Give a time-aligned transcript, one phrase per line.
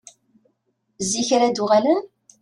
[1.11, 2.01] Zik ara d-uɣalen?